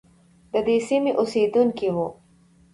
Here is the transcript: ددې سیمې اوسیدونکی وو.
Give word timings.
ددې 0.51 0.77
سیمې 0.87 1.11
اوسیدونکی 1.19 1.89
وو. 1.95 2.07